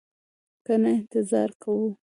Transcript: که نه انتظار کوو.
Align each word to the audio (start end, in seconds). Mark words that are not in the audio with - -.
که 0.65 0.73
نه 0.81 0.91
انتظار 0.97 1.49
کوو. 1.61 1.87